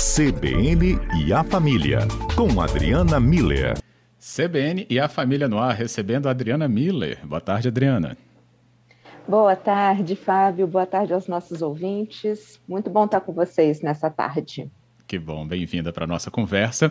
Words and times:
CBN 0.00 0.98
e 1.22 1.30
a 1.30 1.44
Família, 1.44 1.98
com 2.34 2.58
Adriana 2.58 3.20
Miller. 3.20 3.76
CBN 4.18 4.86
e 4.88 4.98
a 4.98 5.10
Família 5.10 5.46
no 5.46 5.58
ar, 5.58 5.74
recebendo 5.74 6.26
a 6.26 6.30
Adriana 6.30 6.66
Miller. 6.66 7.18
Boa 7.26 7.38
tarde, 7.38 7.68
Adriana. 7.68 8.16
Boa 9.28 9.54
tarde, 9.54 10.16
Fábio. 10.16 10.66
Boa 10.66 10.86
tarde 10.86 11.12
aos 11.12 11.28
nossos 11.28 11.60
ouvintes. 11.60 12.58
Muito 12.66 12.88
bom 12.88 13.04
estar 13.04 13.20
com 13.20 13.34
vocês 13.34 13.82
nessa 13.82 14.08
tarde. 14.08 14.70
Que 15.06 15.18
bom, 15.18 15.46
bem-vinda 15.46 15.92
para 15.92 16.04
a 16.04 16.08
nossa 16.08 16.30
conversa, 16.30 16.90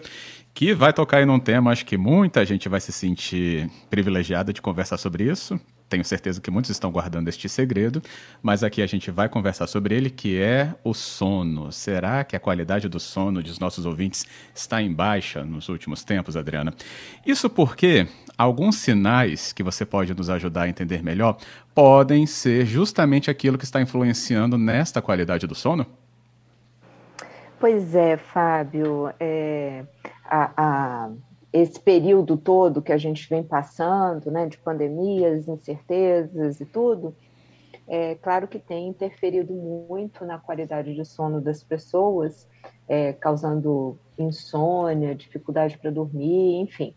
que 0.53 0.75
vai 0.75 0.93
tocar 0.93 1.19
em 1.23 1.29
um 1.31 1.39
tema, 1.39 1.71
acho 1.71 1.87
que 1.87 1.97
muita 1.97 2.45
gente 2.45 2.69
vai 2.69 2.79
se 2.79 2.91
sentir 2.91 3.71
privilegiada 3.89 4.53
de 4.53 4.61
conversar 4.61 4.97
sobre 4.97 5.23
isso, 5.23 5.59
tenho 5.89 6.05
certeza 6.05 6.39
que 6.39 6.51
muitos 6.51 6.69
estão 6.69 6.91
guardando 6.91 7.27
este 7.27 7.49
segredo, 7.49 8.01
mas 8.41 8.63
aqui 8.63 8.81
a 8.81 8.87
gente 8.87 9.09
vai 9.09 9.27
conversar 9.27 9.67
sobre 9.67 9.95
ele, 9.95 10.09
que 10.09 10.39
é 10.39 10.73
o 10.83 10.93
sono. 10.93 11.71
Será 11.71 12.23
que 12.23 12.35
a 12.35 12.39
qualidade 12.39 12.87
do 12.87 12.99
sono 12.99 13.41
dos 13.41 13.59
nossos 13.59 13.85
ouvintes 13.85 14.25
está 14.53 14.81
em 14.81 14.93
baixa 14.93 15.43
nos 15.43 15.67
últimos 15.67 16.03
tempos, 16.03 16.37
Adriana? 16.37 16.73
Isso 17.25 17.49
porque 17.49 18.07
alguns 18.37 18.75
sinais 18.75 19.51
que 19.51 19.63
você 19.63 19.85
pode 19.85 20.13
nos 20.13 20.29
ajudar 20.29 20.63
a 20.63 20.69
entender 20.69 21.01
melhor 21.01 21.37
podem 21.73 22.25
ser 22.27 22.65
justamente 22.65 23.31
aquilo 23.31 23.57
que 23.57 23.65
está 23.65 23.81
influenciando 23.81 24.57
nesta 24.57 25.01
qualidade 25.01 25.47
do 25.47 25.55
sono? 25.55 25.85
Pois 27.59 27.93
é, 27.95 28.15
Fábio. 28.15 29.11
É, 29.19 29.83
a, 30.23 30.51
a 30.55 31.09
esse 31.51 31.79
período 31.79 32.37
todo 32.37 32.81
que 32.81 32.91
a 32.91 32.97
gente 32.97 33.27
vem 33.29 33.43
passando, 33.43 34.29
né, 34.29 34.47
de 34.47 34.57
pandemias, 34.57 35.47
incertezas 35.47 36.59
e 36.61 36.65
tudo, 36.65 37.15
é 37.87 38.13
claro 38.15 38.47
que 38.47 38.59
tem 38.59 38.87
interferido 38.87 39.51
muito 39.51 40.23
na 40.23 40.37
qualidade 40.37 40.93
de 40.93 41.03
sono 41.03 41.41
das 41.41 41.63
pessoas, 41.63 42.47
é, 42.87 43.13
causando 43.13 43.97
insônia, 44.15 45.15
dificuldade 45.15 45.75
para 45.75 45.89
dormir, 45.89 46.61
enfim. 46.61 46.93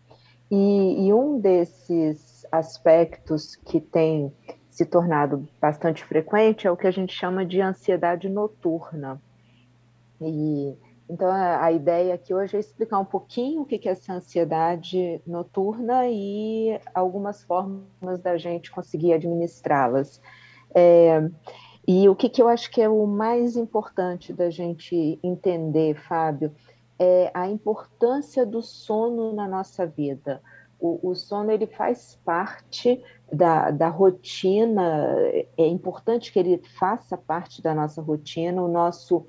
E, 0.51 1.07
e 1.07 1.13
um 1.13 1.39
desses 1.39 2.45
aspectos 2.51 3.55
que 3.55 3.81
tem 3.81 4.31
se 4.69 4.85
tornado 4.85 5.47
bastante 5.59 6.03
frequente 6.03 6.67
é 6.67 6.71
o 6.71 6.77
que 6.77 6.85
a 6.85 6.91
gente 6.91 7.11
chama 7.11 7.43
de 7.43 7.59
ansiedade 7.59 8.29
noturna. 8.29 9.19
E 10.21 10.77
então, 11.13 11.31
a, 11.31 11.71
ideia 11.71 12.15
aqui 12.15 12.33
hoje 12.33 12.57
é 12.57 12.59
explicar 12.59 12.97
um 12.97 13.05
pouquinho 13.05 13.61
o 13.61 13.65
que 13.67 13.87
é 13.87 13.91
essa 13.91 14.13
ansiedade 14.13 15.21
noturna 15.27 16.07
e 16.09 16.81
algumas 16.91 17.43
formas 17.43 18.19
da 18.19 18.35
gente 18.35 18.71
conseguir 18.71 19.13
administrá-las. 19.13 20.19
É, 20.73 21.29
e 21.87 22.09
o 22.09 22.15
que, 22.15 22.27
que 22.27 22.41
eu 22.41 22.47
acho 22.47 22.71
que 22.71 22.81
é 22.81 22.89
o 22.89 23.05
mais 23.05 23.55
importante 23.55 24.33
da 24.33 24.49
gente 24.49 25.19
entender, 25.21 25.93
Fábio, 26.01 26.51
é 26.97 27.29
a 27.31 27.47
importância 27.47 28.43
do 28.43 28.63
sono 28.63 29.33
na 29.33 29.47
nossa 29.47 29.85
vida. 29.85 30.41
O, 30.79 31.11
o 31.11 31.13
sono 31.13 31.51
ele 31.51 31.67
faz 31.67 32.19
parte 32.25 33.03
da, 33.31 33.69
da 33.69 33.87
rotina, 33.87 35.15
é 35.55 35.67
importante 35.67 36.33
que 36.33 36.39
ele 36.39 36.59
faça 36.79 37.15
parte 37.15 37.61
da 37.61 37.75
nossa 37.75 38.01
rotina, 38.01 38.63
o 38.63 38.67
nosso 38.67 39.27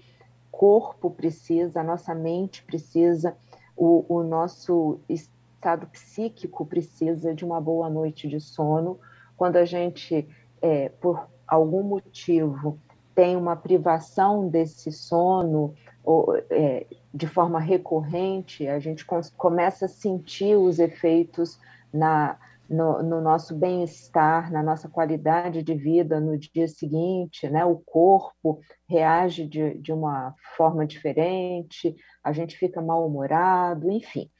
corpo 0.56 1.10
precisa, 1.10 1.80
a 1.80 1.84
nossa 1.84 2.14
mente 2.14 2.62
precisa, 2.62 3.36
o, 3.76 4.04
o 4.08 4.22
nosso 4.22 5.00
estado 5.08 5.86
psíquico 5.88 6.64
precisa 6.64 7.34
de 7.34 7.44
uma 7.44 7.60
boa 7.60 7.90
noite 7.90 8.28
de 8.28 8.40
sono. 8.40 8.98
Quando 9.36 9.56
a 9.56 9.64
gente, 9.64 10.28
é, 10.62 10.88
por 11.00 11.26
algum 11.46 11.82
motivo, 11.82 12.78
tem 13.14 13.36
uma 13.36 13.56
privação 13.56 14.48
desse 14.48 14.92
sono 14.92 15.74
ou, 16.04 16.36
é, 16.50 16.86
de 17.12 17.26
forma 17.26 17.58
recorrente, 17.58 18.68
a 18.68 18.78
gente 18.78 19.04
começa 19.36 19.86
a 19.86 19.88
sentir 19.88 20.56
os 20.56 20.78
efeitos 20.78 21.58
na, 21.92 22.36
no, 22.68 23.02
no 23.02 23.20
nosso 23.20 23.54
bem-estar, 23.54 24.50
na 24.52 24.62
nossa 24.62 24.88
qualidade 24.88 25.62
de 25.62 25.74
vida 25.74 26.20
no 26.20 26.38
dia 26.38 26.66
seguinte, 26.66 27.48
né? 27.48 27.64
O 27.64 27.76
corpo 27.76 28.60
reage 28.88 29.46
de, 29.46 29.78
de 29.78 29.92
uma 29.92 30.34
forma 30.56 30.86
diferente, 30.86 31.94
a 32.22 32.32
gente 32.32 32.56
fica 32.56 32.80
mal-humorado, 32.80 33.90
enfim. 33.90 34.30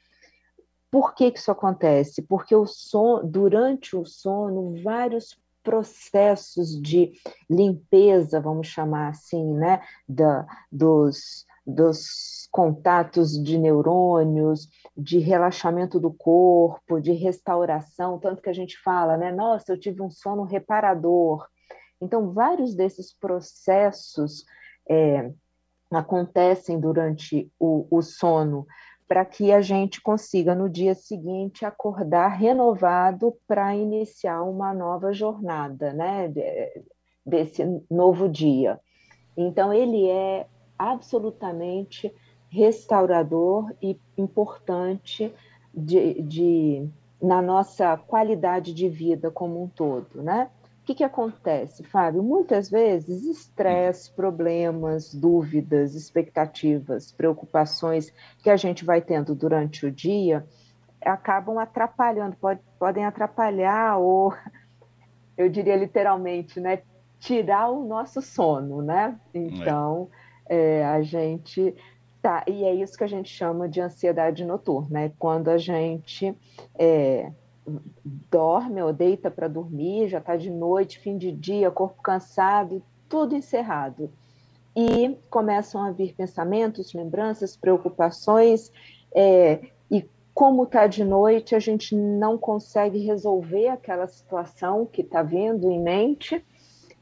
Por 0.89 1.13
que, 1.13 1.31
que 1.31 1.39
isso 1.39 1.51
acontece? 1.51 2.21
Porque 2.21 2.55
o 2.55 2.65
sono, 2.65 3.27
durante 3.27 3.95
o 3.95 4.05
sono, 4.05 4.81
vários 4.81 5.37
processos 5.61 6.79
de 6.79 7.11
limpeza, 7.49 8.39
vamos 8.39 8.67
chamar 8.67 9.09
assim, 9.09 9.53
né, 9.55 9.81
da, 10.07 10.45
dos, 10.71 11.45
dos 11.65 12.47
contatos 12.51 13.31
de 13.31 13.57
neurônios, 13.57 14.69
de 14.95 15.17
relaxamento 15.17 15.99
do 15.99 16.13
corpo, 16.13 17.01
de 17.01 17.11
restauração, 17.11 18.19
tanto 18.19 18.41
que 18.41 18.49
a 18.49 18.53
gente 18.53 18.77
fala, 18.81 19.17
né? 19.17 19.31
Nossa, 19.31 19.73
eu 19.73 19.79
tive 19.79 20.01
um 20.01 20.09
sono 20.09 20.43
reparador. 20.43 21.47
Então, 21.99 22.31
vários 22.31 22.75
desses 22.75 23.11
processos 23.17 24.45
é, 24.87 25.31
acontecem 25.91 26.79
durante 26.79 27.51
o, 27.59 27.87
o 27.89 28.01
sono 28.01 28.65
para 29.07 29.23
que 29.23 29.51
a 29.51 29.61
gente 29.61 30.01
consiga 30.01 30.55
no 30.55 30.69
dia 30.69 30.95
seguinte 30.95 31.65
acordar 31.65 32.27
renovado 32.29 33.35
para 33.47 33.75
iniciar 33.75 34.41
uma 34.43 34.73
nova 34.73 35.13
jornada, 35.13 35.93
né? 35.93 36.31
Desse 37.25 37.63
novo 37.89 38.29
dia. 38.29 38.79
Então, 39.37 39.73
ele 39.73 40.07
é 40.07 40.47
absolutamente 40.77 42.13
restaurador 42.49 43.71
e 43.81 43.99
importante 44.17 45.33
de, 45.73 46.21
de, 46.21 46.87
na 47.21 47.41
nossa 47.41 47.97
qualidade 47.97 48.73
de 48.73 48.87
vida 48.87 49.29
como 49.29 49.61
um 49.61 49.67
todo, 49.67 50.21
né? 50.21 50.49
O 50.81 50.85
que, 50.85 50.95
que 50.95 51.03
acontece, 51.03 51.83
Fábio? 51.83 52.21
Muitas 52.21 52.69
vezes, 52.69 53.25
estresse, 53.25 54.11
problemas, 54.11 55.15
dúvidas, 55.15 55.95
expectativas, 55.95 57.11
preocupações 57.11 58.13
que 58.43 58.51
a 58.51 58.55
gente 58.55 58.85
vai 58.85 59.01
tendo 59.01 59.33
durante 59.33 59.85
o 59.87 59.91
dia 59.91 60.45
acabam 61.03 61.59
atrapalhando, 61.59 62.35
pode, 62.35 62.59
podem 62.79 63.05
atrapalhar 63.05 63.97
ou, 63.97 64.33
eu 65.37 65.49
diria 65.49 65.75
literalmente, 65.75 66.59
né, 66.59 66.81
tirar 67.19 67.69
o 67.69 67.85
nosso 67.85 68.21
sono, 68.21 68.81
né? 68.81 69.17
Então, 69.33 70.09
é 70.11 70.24
é, 70.47 70.85
a 70.85 71.01
gente 71.01 71.75
tá, 72.21 72.43
e 72.47 72.63
é 72.63 72.73
isso 72.73 72.97
que 72.97 73.03
a 73.03 73.07
gente 73.07 73.29
chama 73.29 73.69
de 73.69 73.79
ansiedade 73.79 74.43
noturna, 74.43 75.01
né? 75.01 75.11
Quando 75.19 75.49
a 75.49 75.57
gente 75.57 76.35
é, 76.77 77.31
dorme 78.29 78.81
ou 78.81 78.93
deita 78.93 79.29
para 79.29 79.47
dormir, 79.47 80.07
já 80.07 80.19
está 80.19 80.35
de 80.35 80.49
noite, 80.49 80.99
fim 80.99 81.17
de 81.17 81.31
dia, 81.31 81.71
corpo 81.71 82.01
cansado, 82.01 82.81
tudo 83.07 83.35
encerrado. 83.35 84.09
E 84.75 85.17
começam 85.29 85.83
a 85.83 85.91
vir 85.91 86.13
pensamentos, 86.13 86.93
lembranças, 86.93 87.55
preocupações, 87.55 88.71
é, 89.13 89.59
e 89.89 90.03
como 90.33 90.63
está 90.63 90.85
de 90.85 91.03
noite, 91.03 91.55
a 91.55 91.59
gente 91.59 91.95
não 91.95 92.37
consegue 92.37 92.99
resolver 92.99 93.69
aquela 93.69 94.07
situação 94.07 94.85
que 94.85 95.01
está 95.01 95.23
vindo 95.23 95.71
em 95.71 95.79
mente, 95.79 96.43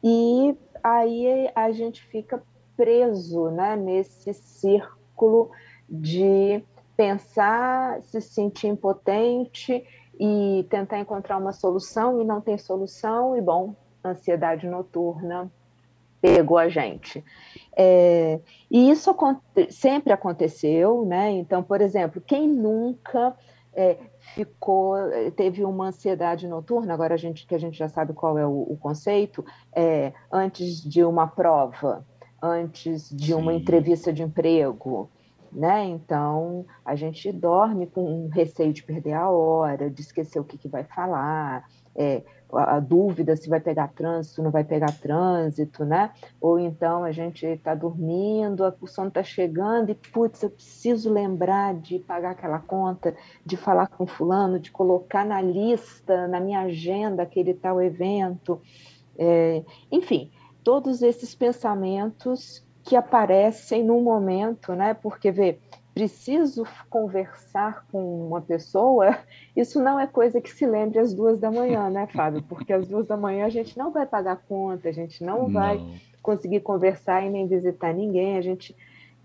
e 0.03 0.55
aí 0.83 1.49
a 1.55 1.71
gente 1.71 2.03
fica 2.03 2.43
preso 2.75 3.49
né, 3.49 3.75
nesse 3.75 4.33
círculo 4.33 5.51
de 5.89 6.63
pensar, 6.95 8.01
se 8.03 8.21
sentir 8.21 8.67
impotente 8.67 9.83
e 10.19 10.65
tentar 10.69 10.99
encontrar 10.99 11.37
uma 11.37 11.51
solução 11.51 12.21
e 12.21 12.25
não 12.25 12.39
tem 12.39 12.57
solução, 12.57 13.35
e 13.35 13.41
bom, 13.41 13.75
ansiedade 14.03 14.67
noturna 14.67 15.51
pegou 16.21 16.57
a 16.57 16.69
gente. 16.69 17.23
É, 17.75 18.39
e 18.71 18.89
isso 18.89 19.09
aconte 19.09 19.41
sempre 19.69 20.13
aconteceu, 20.13 21.05
né? 21.05 21.31
Então, 21.31 21.61
por 21.61 21.81
exemplo, 21.81 22.21
quem 22.21 22.47
nunca 22.47 23.35
é, 23.75 23.97
ficou, 24.33 24.95
teve 25.35 25.65
uma 25.65 25.87
ansiedade 25.87 26.47
noturna, 26.47 26.93
agora 26.93 27.15
a 27.15 27.17
gente 27.17 27.45
que 27.45 27.55
a 27.55 27.57
gente 27.57 27.77
já 27.77 27.89
sabe 27.89 28.13
qual 28.13 28.37
é 28.37 28.45
o, 28.45 28.67
o 28.69 28.77
conceito, 28.77 29.43
é, 29.75 30.13
antes 30.31 30.81
de 30.81 31.03
uma 31.03 31.27
prova, 31.27 32.05
antes 32.43 33.09
de 33.09 33.27
Sim. 33.27 33.35
uma 33.35 33.53
entrevista 33.53 34.11
de 34.11 34.21
emprego, 34.21 35.09
né? 35.49 35.85
Então 35.85 36.65
a 36.83 36.93
gente 36.93 37.31
dorme 37.31 37.87
com 37.87 38.03
um 38.03 38.27
receio 38.27 38.73
de 38.73 38.83
perder 38.83 39.13
a 39.13 39.29
hora, 39.29 39.89
de 39.89 40.01
esquecer 40.01 40.39
o 40.39 40.43
que, 40.43 40.57
que 40.57 40.67
vai 40.67 40.83
falar, 40.83 41.65
é, 41.95 42.21
a, 42.51 42.75
a, 42.75 42.79
dúvida 42.79 43.35
se 43.35 43.47
vai 43.47 43.61
pegar 43.61 43.87
trânsito, 43.89 44.43
não 44.43 44.51
vai 44.51 44.63
pegar 44.63 44.91
trânsito, 44.99 45.85
né? 45.85 46.11
Ou 46.41 46.59
então 46.59 47.05
a 47.05 47.13
gente 47.13 47.45
está 47.45 47.73
dormindo, 47.73 48.63
o 48.81 48.87
sono 48.87 49.07
está 49.07 49.23
chegando 49.23 49.91
e 49.91 49.95
putz, 49.95 50.43
eu 50.43 50.49
preciso 50.49 51.13
lembrar 51.13 51.75
de 51.75 51.99
pagar 51.99 52.31
aquela 52.31 52.59
conta, 52.59 53.15
de 53.45 53.55
falar 53.55 53.87
com 53.87 54.05
fulano, 54.05 54.59
de 54.59 54.69
colocar 54.69 55.25
na 55.25 55.41
lista, 55.41 56.27
na 56.27 56.41
minha 56.41 56.61
agenda 56.61 57.23
aquele 57.23 57.53
tal 57.53 57.81
evento, 57.81 58.59
é, 59.17 59.63
enfim 59.89 60.29
todos 60.63 61.01
esses 61.01 61.35
pensamentos 61.35 62.65
que 62.83 62.95
aparecem 62.95 63.83
no 63.83 64.01
momento, 64.01 64.73
né? 64.73 64.93
Porque 64.93 65.31
vê, 65.31 65.59
preciso 65.93 66.65
conversar 66.89 67.85
com 67.91 68.27
uma 68.27 68.41
pessoa, 68.41 69.17
isso 69.55 69.81
não 69.81 69.99
é 69.99 70.07
coisa 70.07 70.41
que 70.41 70.51
se 70.51 70.65
lembre 70.65 70.99
às 70.99 71.13
duas 71.13 71.39
da 71.39 71.51
manhã, 71.51 71.89
né, 71.89 72.07
Fábio? 72.13 72.41
Porque 72.43 72.73
às 72.73 72.87
duas 72.87 73.05
da 73.07 73.15
manhã 73.15 73.45
a 73.45 73.49
gente 73.49 73.77
não 73.77 73.91
vai 73.91 74.05
pagar 74.05 74.37
conta, 74.47 74.89
a 74.89 74.91
gente 74.91 75.23
não, 75.23 75.43
não. 75.43 75.51
vai 75.51 75.79
conseguir 76.21 76.61
conversar 76.61 77.23
e 77.23 77.29
nem 77.29 77.47
visitar 77.47 77.93
ninguém, 77.93 78.37
a 78.37 78.41
gente. 78.41 78.75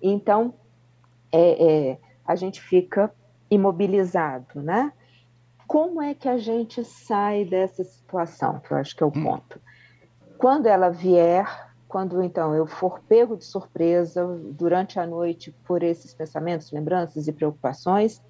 Então, 0.03 0.53
é, 1.33 1.91
é, 1.91 1.99
a 2.25 2.35
gente 2.35 2.61
fica 2.61 3.13
imobilizado, 3.51 4.61
né? 4.61 4.93
Como 5.67 6.01
é 6.01 6.15
que 6.15 6.29
a 6.29 6.39
gente 6.39 6.85
sai 6.85 7.45
dessa 7.45 7.85
situação? 7.85 8.59
Que 8.61 8.73
eu 8.73 8.79
acho 8.79 8.97
que 8.97 9.03
é 9.03 9.07
o 9.07 9.13
hum. 9.15 9.23
ponto. 9.23 9.61
Quando 10.39 10.67
ela 10.67 10.89
vier, 10.89 11.69
quando 11.89 12.23
então 12.23 12.55
eu 12.55 12.65
for 12.65 13.01
pego 13.09 13.37
de 13.37 13.45
surpresa 13.45 14.25
durante 14.53 15.01
a 15.01 15.07
noite 15.07 15.53
por 15.67 15.83
esses 15.83 16.15
pensamentos, 16.15 16.71
lembranças 16.71 17.27
e 17.27 17.33
preocupações, 17.33 18.23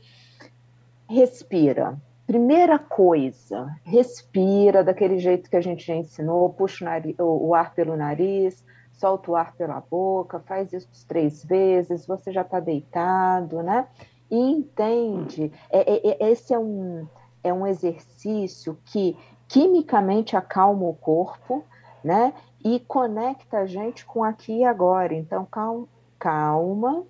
respira. 1.06 2.00
Primeira 2.26 2.78
coisa, 2.78 3.74
respira 3.84 4.82
daquele 4.82 5.18
jeito 5.18 5.50
que 5.50 5.56
a 5.56 5.60
gente 5.60 5.86
já 5.86 5.94
ensinou, 5.94 6.50
puxa 6.50 6.84
o, 6.84 6.88
nariz, 6.88 7.14
o 7.18 7.54
ar 7.54 7.74
pelo 7.74 7.94
nariz, 7.94 8.64
solta 8.92 9.30
o 9.30 9.36
ar 9.36 9.54
pela 9.54 9.80
boca, 9.80 10.40
faz 10.40 10.72
isso 10.72 10.88
três 11.06 11.44
vezes, 11.44 12.06
você 12.06 12.32
já 12.32 12.40
está 12.42 12.58
deitado, 12.58 13.62
né? 13.62 13.86
E 14.30 14.36
entende, 14.38 15.52
é, 15.70 15.80
é, 15.80 16.24
é, 16.24 16.30
esse 16.30 16.54
é 16.54 16.58
um, 16.58 17.06
é 17.44 17.52
um 17.52 17.66
exercício 17.66 18.78
que 18.86 19.14
quimicamente 19.46 20.36
acalma 20.36 20.86
o 20.86 20.94
corpo, 20.94 21.64
né? 22.08 22.32
e 22.64 22.80
conecta 22.80 23.58
a 23.58 23.66
gente 23.66 24.04
com 24.04 24.24
aqui 24.24 24.58
e 24.58 24.64
agora. 24.64 25.14
Então, 25.14 25.44
calma, 25.44 25.86
calma, 26.18 27.04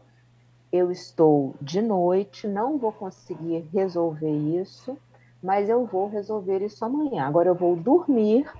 eu 0.71 0.91
estou 0.91 1.55
de 1.61 1.81
noite, 1.81 2.47
não 2.47 2.79
vou 2.79 2.93
conseguir 2.93 3.69
resolver 3.73 4.31
isso, 4.31 4.97
mas 5.43 5.69
eu 5.69 5.87
vou 5.87 6.09
resolver 6.09 6.62
isso 6.62 6.85
amanhã. 6.85 7.25
Agora 7.25 7.49
eu 7.49 7.55
vou 7.55 7.77
dormir 7.77 8.50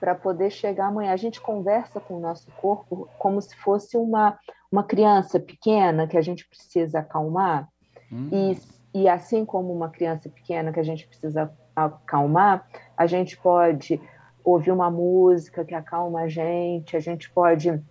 para 0.00 0.14
poder 0.14 0.50
chegar 0.50 0.86
amanhã. 0.86 1.12
A 1.12 1.16
gente 1.16 1.40
conversa 1.40 2.00
com 2.00 2.14
o 2.14 2.20
nosso 2.20 2.50
corpo 2.60 3.08
como 3.18 3.40
se 3.40 3.54
fosse 3.56 3.96
uma, 3.96 4.38
uma 4.70 4.82
criança 4.82 5.38
pequena 5.38 6.06
que 6.06 6.16
a 6.16 6.22
gente 6.22 6.46
precisa 6.48 6.98
acalmar. 6.98 7.68
Hum. 8.10 8.28
E, 8.32 9.02
e 9.02 9.08
assim 9.08 9.44
como 9.44 9.72
uma 9.72 9.88
criança 9.88 10.28
pequena 10.28 10.72
que 10.72 10.80
a 10.80 10.84
gente 10.84 11.06
precisa 11.06 11.52
acalmar, 11.76 12.66
a 12.96 13.06
gente 13.06 13.36
pode 13.36 14.00
ouvir 14.44 14.70
uma 14.70 14.90
música 14.90 15.64
que 15.64 15.74
acalma 15.74 16.22
a 16.22 16.28
gente, 16.28 16.96
a 16.96 17.00
gente 17.00 17.30
pode 17.30 17.82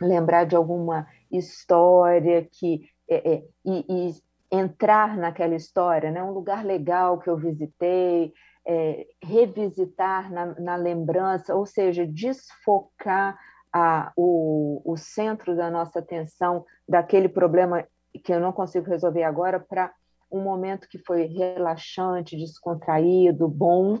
lembrar 0.00 0.44
de 0.44 0.54
alguma 0.54 1.06
história 1.30 2.46
que 2.50 2.82
é, 3.08 3.32
é, 3.32 3.44
e, 3.64 3.84
e, 3.88 4.14
entrar 4.50 5.16
naquela 5.16 5.54
história, 5.54 6.10
né? 6.10 6.22
Um 6.22 6.32
lugar 6.32 6.64
legal 6.64 7.18
que 7.18 7.30
eu 7.30 7.38
visitei, 7.38 8.32
é, 8.66 9.06
revisitar 9.22 10.30
na, 10.30 10.46
na, 10.60 10.76
lembrança, 10.76 11.54
ou 11.54 11.64
seja, 11.64 12.06
desfocar 12.06 13.38
a, 13.72 14.12
o, 14.14 14.82
o 14.84 14.96
centro 14.96 15.56
da 15.56 15.70
nossa 15.70 16.00
atenção 16.00 16.66
daquele 16.86 17.28
problema 17.28 17.86
que 18.22 18.32
eu 18.32 18.40
não 18.40 18.52
consigo 18.52 18.90
resolver 18.90 19.22
agora 19.22 19.58
para 19.58 19.90
um 20.30 20.40
momento 20.40 20.88
que 20.88 20.98
foi 20.98 21.24
relaxante, 21.24 22.36
descontraído, 22.36 23.48
bom, 23.48 23.98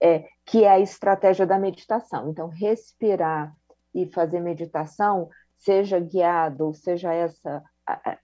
é, 0.00 0.24
que 0.44 0.64
é 0.64 0.70
a 0.70 0.80
estratégia 0.80 1.46
da 1.46 1.58
meditação. 1.58 2.28
Então, 2.28 2.48
respirar 2.48 3.54
e 3.94 4.06
fazer 4.06 4.40
meditação, 4.40 5.28
seja 5.56 5.98
guiado, 5.98 6.66
ou 6.66 6.74
seja 6.74 7.12
essa 7.12 7.62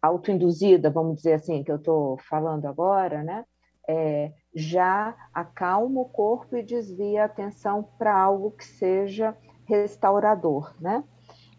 autoinduzida, 0.00 0.90
vamos 0.90 1.16
dizer 1.16 1.34
assim, 1.34 1.62
que 1.62 1.72
eu 1.72 1.76
estou 1.76 2.18
falando 2.18 2.66
agora, 2.66 3.22
né? 3.22 3.44
É, 3.88 4.32
já 4.54 5.14
acalma 5.32 6.00
o 6.00 6.08
corpo 6.08 6.56
e 6.56 6.62
desvia 6.62 7.22
a 7.22 7.26
atenção 7.26 7.88
para 7.98 8.16
algo 8.16 8.50
que 8.50 8.64
seja 8.64 9.36
restaurador, 9.64 10.74
né? 10.80 11.04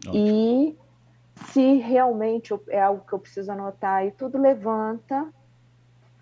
Ótimo. 0.06 0.14
E 0.14 0.78
se 1.46 1.74
realmente 1.78 2.54
é 2.68 2.82
algo 2.82 3.04
que 3.06 3.12
eu 3.12 3.18
preciso 3.18 3.50
anotar 3.52 4.04
e 4.04 4.10
tudo, 4.10 4.38
levanta, 4.38 5.32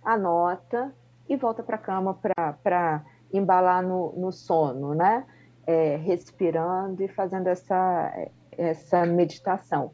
anota 0.04 0.94
e 1.28 1.36
volta 1.36 1.62
para 1.62 1.76
a 1.76 1.80
cama 1.80 2.14
para 2.14 3.04
embalar 3.32 3.82
no, 3.82 4.12
no 4.16 4.32
sono, 4.32 4.94
né? 4.94 5.24
É, 5.66 5.96
respirando 5.96 7.02
e 7.02 7.08
fazendo 7.08 7.48
essa, 7.48 8.12
essa 8.52 9.04
meditação. 9.04 9.90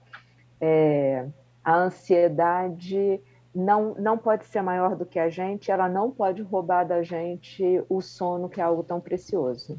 É, 0.60 1.26
a 1.64 1.76
ansiedade 1.76 3.20
não, 3.54 3.94
não 3.94 4.18
pode 4.18 4.44
ser 4.44 4.62
maior 4.62 4.96
do 4.96 5.06
que 5.06 5.18
a 5.18 5.28
gente, 5.28 5.70
ela 5.70 5.88
não 5.88 6.10
pode 6.10 6.42
roubar 6.42 6.84
da 6.84 7.02
gente 7.02 7.82
o 7.88 8.00
sono, 8.00 8.48
que 8.48 8.60
é 8.60 8.64
algo 8.64 8.82
tão 8.82 9.00
precioso 9.00 9.78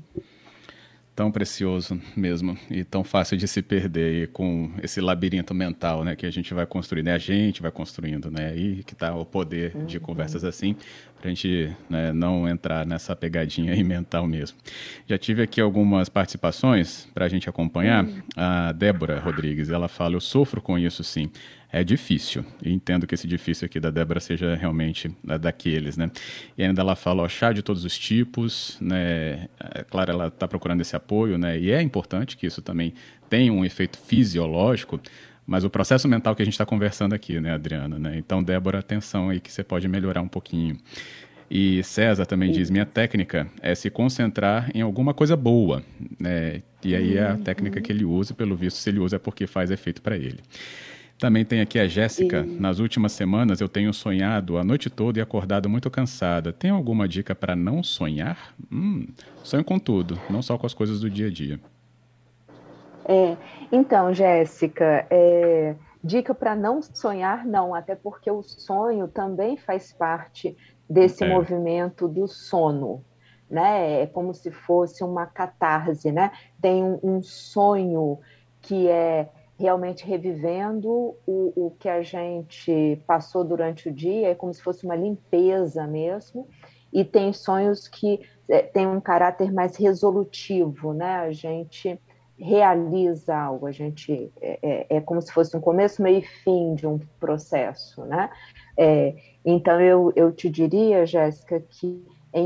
tão 1.16 1.32
precioso 1.32 2.00
mesmo 2.16 2.58
e 2.70 2.84
tão 2.84 3.04
fácil 3.04 3.38
de 3.38 3.48
se 3.48 3.62
perder 3.62 4.30
com 4.30 4.72
esse 4.82 5.00
labirinto 5.00 5.54
mental, 5.54 6.04
né, 6.04 6.16
que 6.16 6.26
a 6.26 6.32
gente 6.32 6.54
vai 6.54 6.66
construindo, 6.66 7.06
né, 7.06 7.14
a 7.14 7.20
gente 7.20 7.62
vai 7.62 7.72
construindo, 7.72 8.32
né, 8.32 8.50
aí 8.50 8.84
que 8.84 8.94
está 8.94 9.16
o 9.16 9.26
poder 9.26 9.76
uhum. 9.76 9.86
de 9.86 10.00
conversas 10.00 10.44
assim, 10.44 10.76
para 11.20 11.30
a 11.30 11.34
gente 11.34 11.72
né, 11.90 12.12
não 12.12 12.50
entrar 12.50 12.86
nessa 12.86 13.16
pegadinha 13.16 13.74
aí 13.74 13.84
mental 13.84 14.28
mesmo. 14.28 14.58
Já 15.08 15.18
tive 15.18 15.42
aqui 15.42 15.62
algumas 15.62 16.10
participações 16.10 17.08
para 17.14 17.26
a 17.26 17.30
gente 17.30 17.48
acompanhar. 17.48 18.04
Uhum. 18.04 18.22
A 18.36 18.72
Débora 18.72 19.20
Rodrigues, 19.20 19.70
ela 19.70 19.88
fala, 19.88 20.16
eu 20.16 20.22
sofro 20.22 20.62
com 20.62 20.78
isso 20.78 21.04
sim 21.04 21.30
é 21.74 21.84
difícil. 21.84 22.46
E 22.64 22.72
entendo 22.72 23.08
que 23.08 23.16
esse 23.16 23.28
difícil 23.28 23.66
aqui 23.66 23.80
da 23.80 23.90
Débora 23.90 24.20
seja 24.20 24.54
realmente 24.54 25.12
daqueles, 25.42 25.98
né? 25.98 26.12
E 26.56 26.64
ainda 26.64 26.82
ela 26.82 26.96
fala, 26.96 27.24
ó, 27.24 27.28
chá 27.28 27.52
de 27.52 27.64
todos 27.64 27.84
os 27.84 27.98
tipos, 27.98 28.78
né? 28.80 29.50
É 29.60 29.84
claro, 29.90 30.12
ela 30.12 30.28
está 30.28 30.48
procurando 30.48 30.82
esse 30.82 30.96
apoio, 30.96 31.36
né? 31.36 31.60
E 31.60 31.72
é 31.72 31.82
importante 31.82 32.38
que 32.38 32.46
isso 32.46 32.62
também 32.62 32.94
tenha 33.28 33.52
um 33.52 33.66
efeito 33.66 33.98
fisiológico, 33.98 35.02
mas 35.48 35.64
o 35.64 35.70
processo 35.70 36.08
mental 36.08 36.36
que 36.36 36.44
a 36.44 36.46
gente 36.46 36.54
está 36.54 36.66
conversando 36.66 37.14
aqui, 37.14 37.40
né, 37.42 37.52
Adriana? 37.52 37.98
Né? 37.98 38.18
Então, 38.18 38.44
Débora, 38.44 38.78
atenção 38.78 39.30
aí 39.30 39.40
que 39.40 39.52
você 39.52 39.64
pode 39.64 39.88
melhorar 39.88 40.22
um 40.22 40.28
pouquinho. 40.28 40.78
E 41.50 41.84
César 41.84 42.28
também 42.28 42.52
diz: 42.52 42.70
minha 42.70 42.86
técnica 42.86 43.48
é 43.62 43.74
se 43.74 43.90
concentrar 43.90 44.70
em 44.76 44.82
alguma 44.82 45.12
coisa 45.12 45.36
boa. 45.36 45.84
Né? 46.20 46.62
E 46.84 46.96
aí 46.96 47.18
é 47.18 47.26
a 47.26 47.38
técnica 47.38 47.82
que 47.82 47.92
ele 47.92 48.06
usa, 48.06 48.36
pelo 48.36 48.56
visto, 48.56 48.78
se 48.78 48.92
ele 48.92 49.00
usa 49.00 49.16
é 49.16 49.20
porque 49.20 49.48
faz 49.48 49.72
efeito 49.72 50.04
para 50.04 50.16
ele. 50.16 50.40
Também 51.24 51.46
tem 51.46 51.62
aqui 51.62 51.80
a 51.80 51.88
Jéssica. 51.88 52.42
E... 52.42 52.60
Nas 52.60 52.80
últimas 52.80 53.14
semanas 53.14 53.62
eu 53.62 53.70
tenho 53.70 53.94
sonhado 53.94 54.58
a 54.58 54.64
noite 54.64 54.90
toda 54.90 55.20
e 55.20 55.22
acordado 55.22 55.70
muito 55.70 55.90
cansada. 55.90 56.52
Tem 56.52 56.70
alguma 56.70 57.08
dica 57.08 57.34
para 57.34 57.56
não 57.56 57.82
sonhar? 57.82 58.54
Hum, 58.70 59.08
sonho 59.42 59.64
com 59.64 59.80
tudo, 59.80 60.20
não 60.30 60.42
só 60.42 60.58
com 60.58 60.66
as 60.66 60.74
coisas 60.74 61.00
do 61.00 61.10
dia 61.10 61.28
a 61.28 61.32
dia. 61.32 61.62
É, 63.06 63.38
então, 63.72 64.14
Jéssica, 64.14 65.08
é, 65.10 65.76
dica 66.04 66.36
para 66.36 66.58
não 66.58 66.82
sonhar, 66.82 67.46
não, 67.46 67.74
até 67.74 67.96
porque 67.96 68.30
o 68.30 68.44
sonho 68.44 69.08
também 69.08 69.56
faz 69.56 69.94
parte 69.94 70.58
desse 70.90 71.24
é. 71.24 71.30
movimento 71.30 72.06
do 72.06 72.28
sono. 72.28 73.02
Né? 73.50 74.02
É 74.02 74.08
como 74.08 74.34
se 74.34 74.52
fosse 74.52 75.06
uma 75.06 75.26
catarse, 75.26 76.12
né? 76.12 76.34
Tem 76.62 76.84
um, 76.84 77.00
um 77.02 77.24
sonho 77.24 78.20
que 78.62 78.90
é 78.90 79.30
realmente 79.58 80.06
revivendo 80.06 80.90
o, 81.26 81.54
o 81.56 81.72
que 81.80 81.88
a 81.88 82.02
gente 82.02 83.02
passou 83.06 83.44
durante 83.44 83.90
o 83.90 83.94
dia, 83.94 84.30
é 84.30 84.36
como 84.36 84.54
se 84.54 84.62
fosse 84.62 84.86
uma 84.86 84.96
limpeza 84.96 85.86
mesmo, 85.88 86.48
e 86.92 87.04
tem 87.04 87.34
sonhos 87.34 87.88
que 87.88 88.22
é, 88.48 88.62
têm 88.62 88.88
um 88.88 89.02
caráter 89.02 89.52
mais 89.52 89.76
resolutivo, 89.76 90.94
né? 90.94 91.16
A 91.18 91.32
gente 91.32 92.00
realiza 92.38 93.36
algo, 93.36 93.68
a 93.68 93.72
gente 93.72 94.32
é, 94.42 94.60
é, 94.62 94.98
é 94.98 95.02
como 95.02 95.22
se 95.22 95.32
fosse 95.32 95.56
um 95.56 95.62
começo, 95.62 96.02
meio 96.02 96.20
e 96.20 96.22
fim 96.22 96.76
de 96.76 96.86
um 96.86 97.00
processo, 97.20 98.04
né? 98.06 98.30
É, 98.78 99.16
então 99.46 99.80
eu, 99.80 100.12
eu 100.16 100.32
te 100.32 100.50
diria, 100.50 101.06
Jéssica, 101.06 101.60
que 101.60 102.06
é, 102.34 102.42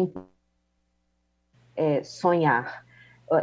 é 1.75 2.03
sonhar, 2.03 2.85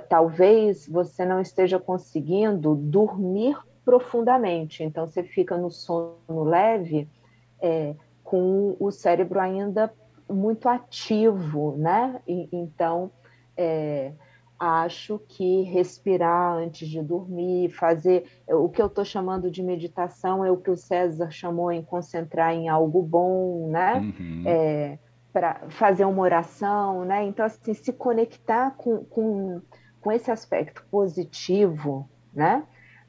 talvez 0.08 0.88
você 0.88 1.24
não 1.24 1.40
esteja 1.40 1.78
conseguindo 1.78 2.74
dormir 2.74 3.56
profundamente. 3.84 4.82
Então, 4.82 5.06
você 5.06 5.22
fica 5.22 5.56
no 5.56 5.70
sono 5.70 6.42
leve, 6.44 7.08
é, 7.60 7.94
com 8.22 8.76
o 8.80 8.90
cérebro 8.90 9.38
ainda 9.38 9.92
muito 10.28 10.68
ativo, 10.68 11.76
né? 11.76 12.20
E, 12.26 12.48
então, 12.50 13.10
é, 13.56 14.12
acho 14.58 15.20
que 15.28 15.62
respirar 15.62 16.56
antes 16.56 16.88
de 16.88 17.02
dormir, 17.02 17.70
fazer 17.70 18.24
o 18.48 18.68
que 18.68 18.80
eu 18.80 18.86
estou 18.86 19.04
chamando 19.04 19.50
de 19.50 19.62
meditação 19.62 20.44
é 20.44 20.50
o 20.50 20.56
que 20.56 20.70
o 20.70 20.76
César 20.76 21.30
chamou 21.30 21.70
em 21.70 21.82
concentrar 21.82 22.54
em 22.54 22.68
algo 22.68 23.02
bom, 23.02 23.68
né? 23.68 23.96
Uhum. 23.96 24.42
É, 24.46 24.98
para 25.34 25.68
fazer 25.68 26.06
uma 26.06 26.22
oração, 26.22 27.04
né? 27.04 27.24
Então, 27.24 27.44
assim, 27.44 27.74
se 27.74 27.92
conectar 27.92 28.70
com, 28.78 29.04
com, 29.04 29.60
com 30.00 30.10
esse 30.10 30.30
aspecto 30.30 30.82
positivo, 30.90 32.08
né? 32.32 32.64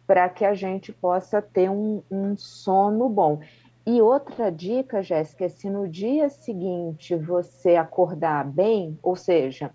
para 0.08 0.29
que 0.29 0.46
a 0.46 0.53
gente 0.53 0.94
possa 0.94 1.41
ter 1.41 1.70
um, 1.70 2.01
um 2.10 2.38
sono 2.38 3.10
bom. 3.10 3.39
E 3.86 4.01
outra 4.01 4.51
dica, 4.51 5.01
Jéssica, 5.03 5.46
é 5.46 5.50
se 5.50 5.70
no 5.70 5.88
dia 5.88 6.29
seguinte 6.29 7.15
você 7.15 7.75
acordar 7.75 8.46
bem, 8.46 8.98
ou 9.01 9.15
seja, 9.15 9.72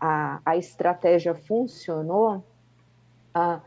a, 0.00 0.40
a 0.44 0.56
estratégia 0.56 1.34
funcionou, 1.34 2.44
ah, 3.34 3.60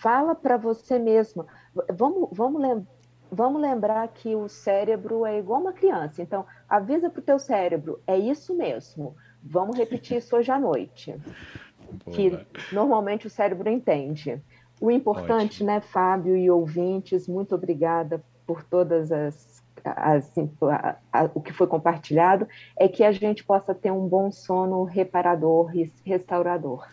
fala 0.00 0.34
para 0.34 0.56
você 0.56 0.98
mesmo. 0.98 1.46
Vamos, 1.92 2.28
vamos, 2.32 2.60
lem 2.60 2.86
vamos 3.30 3.62
lembrar 3.62 4.06
que 4.08 4.36
o 4.36 4.48
cérebro 4.48 5.24
é 5.24 5.38
igual 5.38 5.60
uma 5.60 5.72
criança. 5.72 6.22
Então, 6.22 6.44
avisa 6.72 7.10
para 7.10 7.20
o 7.20 7.22
teu 7.22 7.38
cérebro, 7.38 8.00
é 8.06 8.16
isso 8.18 8.56
mesmo. 8.56 9.14
Vamos 9.42 9.76
repetir 9.76 10.16
isso 10.16 10.34
hoje 10.34 10.50
à 10.50 10.58
noite. 10.58 11.14
Boa. 12.06 12.16
Que 12.16 12.38
normalmente 12.72 13.26
o 13.26 13.30
cérebro 13.30 13.68
entende. 13.68 14.40
O 14.80 14.90
importante, 14.90 15.56
Ótimo. 15.56 15.66
né, 15.66 15.80
Fábio 15.82 16.34
e 16.34 16.50
ouvintes, 16.50 17.28
muito 17.28 17.54
obrigada 17.54 18.24
por 18.46 18.64
todas 18.64 19.12
as, 19.12 19.62
as 19.84 20.32
a, 20.62 20.96
a, 21.12 21.30
o 21.34 21.40
que 21.42 21.52
foi 21.52 21.66
compartilhado, 21.66 22.48
é 22.76 22.88
que 22.88 23.04
a 23.04 23.12
gente 23.12 23.44
possa 23.44 23.74
ter 23.74 23.90
um 23.90 24.08
bom 24.08 24.32
sono 24.32 24.82
reparador 24.84 25.76
e 25.76 25.92
restaurador. 26.04 26.88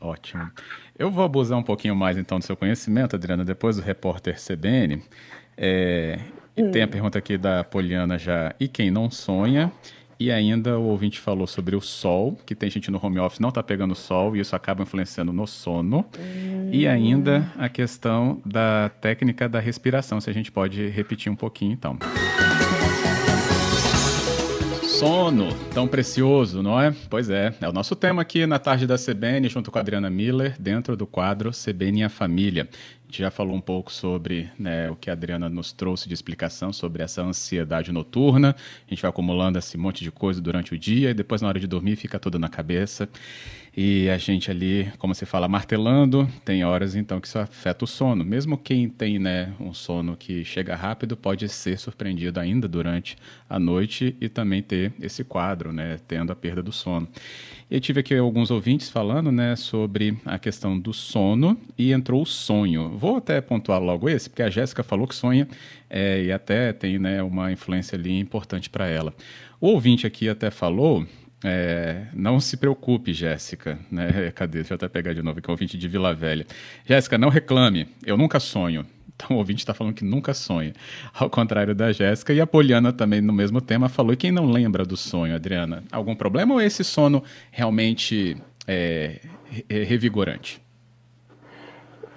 Ótimo. 0.00 0.50
Eu 0.98 1.10
vou 1.10 1.22
abusar 1.22 1.56
um 1.56 1.62
pouquinho 1.62 1.94
mais 1.94 2.16
então 2.18 2.40
do 2.40 2.44
seu 2.44 2.56
conhecimento, 2.56 3.14
Adriana, 3.14 3.44
depois 3.44 3.76
do 3.76 3.82
repórter 3.82 4.36
CBN. 4.36 5.02
É, 5.56 6.18
e 6.60 6.62
hum. 6.62 6.70
tem 6.70 6.82
a 6.82 6.88
pergunta 6.88 7.18
aqui 7.18 7.38
da 7.38 7.64
Poliana 7.64 8.18
já. 8.18 8.54
E 8.60 8.68
quem 8.68 8.90
não 8.90 9.10
sonha? 9.10 9.72
E 10.18 10.30
ainda 10.30 10.78
o 10.78 10.82
ouvinte 10.82 11.18
falou 11.18 11.46
sobre 11.46 11.74
o 11.74 11.80
sol, 11.80 12.38
que 12.44 12.54
tem 12.54 12.68
gente 12.68 12.90
no 12.90 13.00
home 13.02 13.18
office 13.18 13.40
não 13.40 13.48
está 13.48 13.62
pegando 13.62 13.94
sol 13.94 14.36
e 14.36 14.40
isso 14.40 14.54
acaba 14.54 14.82
influenciando 14.82 15.32
no 15.32 15.46
sono. 15.46 16.04
Hum. 16.18 16.68
E 16.70 16.86
ainda 16.86 17.50
a 17.56 17.70
questão 17.70 18.42
da 18.44 18.90
técnica 19.00 19.48
da 19.48 19.58
respiração, 19.58 20.20
se 20.20 20.28
a 20.28 20.34
gente 20.34 20.52
pode 20.52 20.88
repetir 20.88 21.32
um 21.32 21.36
pouquinho 21.36 21.72
então. 21.72 21.98
Sono, 24.82 25.48
tão 25.72 25.88
precioso, 25.88 26.62
não 26.62 26.78
é? 26.78 26.94
Pois 27.08 27.30
é, 27.30 27.54
é 27.58 27.66
o 27.66 27.72
nosso 27.72 27.96
tema 27.96 28.20
aqui 28.20 28.44
na 28.44 28.58
tarde 28.58 28.86
da 28.86 28.96
CBN, 28.96 29.48
junto 29.48 29.70
com 29.70 29.78
a 29.78 29.80
Adriana 29.80 30.10
Miller, 30.10 30.54
dentro 30.60 30.94
do 30.94 31.06
quadro 31.06 31.52
CBN 31.52 32.00
e 32.00 32.04
a 32.04 32.10
Família 32.10 32.68
gente 33.10 33.18
já 33.22 33.30
falou 33.30 33.56
um 33.56 33.60
pouco 33.60 33.92
sobre 33.92 34.48
né, 34.56 34.88
o 34.88 34.94
que 34.94 35.10
a 35.10 35.14
Adriana 35.14 35.48
nos 35.48 35.72
trouxe 35.72 36.08
de 36.08 36.14
explicação 36.14 36.72
sobre 36.72 37.02
essa 37.02 37.20
ansiedade 37.22 37.90
noturna. 37.90 38.54
A 38.86 38.90
gente 38.90 39.02
vai 39.02 39.08
acumulando 39.08 39.58
esse 39.58 39.76
monte 39.76 40.04
de 40.04 40.12
coisa 40.12 40.40
durante 40.40 40.72
o 40.72 40.78
dia 40.78 41.10
e 41.10 41.14
depois, 41.14 41.42
na 41.42 41.48
hora 41.48 41.58
de 41.58 41.66
dormir, 41.66 41.96
fica 41.96 42.20
tudo 42.20 42.38
na 42.38 42.48
cabeça. 42.48 43.08
E 43.76 44.08
a 44.10 44.18
gente 44.18 44.50
ali, 44.50 44.92
como 44.98 45.14
se 45.14 45.24
fala, 45.24 45.46
martelando, 45.46 46.28
tem 46.44 46.64
horas 46.64 46.96
então 46.96 47.20
que 47.20 47.28
isso 47.28 47.38
afeta 47.38 47.84
o 47.84 47.88
sono. 47.88 48.24
Mesmo 48.24 48.58
quem 48.58 48.88
tem 48.88 49.18
né, 49.18 49.52
um 49.60 49.72
sono 49.72 50.16
que 50.16 50.44
chega 50.44 50.74
rápido 50.74 51.16
pode 51.16 51.48
ser 51.48 51.78
surpreendido 51.78 52.40
ainda 52.40 52.66
durante 52.66 53.16
a 53.48 53.58
noite 53.58 54.16
e 54.20 54.28
também 54.28 54.62
ter 54.62 54.92
esse 55.00 55.22
quadro, 55.22 55.72
né, 55.72 55.98
tendo 56.06 56.32
a 56.32 56.36
perda 56.36 56.62
do 56.62 56.72
sono. 56.72 57.08
Eu 57.70 57.80
tive 57.80 58.00
aqui 58.00 58.16
alguns 58.16 58.50
ouvintes 58.50 58.90
falando 58.90 59.30
né, 59.30 59.54
sobre 59.54 60.18
a 60.24 60.40
questão 60.40 60.76
do 60.76 60.92
sono 60.92 61.56
e 61.78 61.92
entrou 61.92 62.22
o 62.22 62.26
sonho. 62.26 62.98
Vou 63.00 63.16
até 63.16 63.40
pontuar 63.40 63.80
logo 63.80 64.10
esse, 64.10 64.28
porque 64.28 64.42
a 64.42 64.50
Jéssica 64.50 64.82
falou 64.82 65.08
que 65.08 65.14
sonha 65.14 65.48
é, 65.88 66.24
e 66.24 66.30
até 66.30 66.70
tem 66.70 66.98
né, 66.98 67.22
uma 67.22 67.50
influência 67.50 67.96
ali 67.96 68.18
importante 68.20 68.68
para 68.68 68.86
ela. 68.86 69.14
O 69.58 69.68
ouvinte 69.68 70.06
aqui 70.06 70.28
até 70.28 70.50
falou 70.50 71.06
é, 71.42 72.08
não 72.12 72.38
se 72.38 72.58
preocupe, 72.58 73.14
Jéssica. 73.14 73.78
Né? 73.90 74.30
Cadê? 74.36 74.58
Deixa 74.58 74.74
eu 74.74 74.76
até 74.76 74.86
pegar 74.86 75.14
de 75.14 75.22
novo, 75.22 75.40
que 75.40 75.48
é 75.48 75.50
o 75.50 75.54
ouvinte 75.54 75.78
de 75.78 75.88
Vila 75.88 76.14
Velha. 76.14 76.46
Jéssica, 76.84 77.16
não 77.16 77.30
reclame. 77.30 77.88
Eu 78.04 78.18
nunca 78.18 78.38
sonho. 78.38 78.84
Então 79.16 79.34
o 79.34 79.38
ouvinte 79.38 79.60
está 79.60 79.72
falando 79.72 79.94
que 79.94 80.04
nunca 80.04 80.34
sonha. 80.34 80.74
Ao 81.14 81.30
contrário 81.30 81.74
da 81.74 81.92
Jéssica. 81.92 82.34
E 82.34 82.40
a 82.42 82.46
Poliana 82.46 82.92
também, 82.92 83.22
no 83.22 83.32
mesmo 83.32 83.62
tema, 83.62 83.88
falou. 83.88 84.12
E 84.12 84.16
quem 84.16 84.30
não 84.30 84.44
lembra 84.50 84.84
do 84.84 84.96
sonho, 84.96 85.34
Adriana? 85.34 85.82
Algum 85.90 86.14
problema 86.14 86.52
ou 86.52 86.60
esse 86.60 86.84
sono 86.84 87.24
realmente 87.50 88.36
é, 88.66 89.20
é 89.70 89.84
revigorante? 89.84 90.60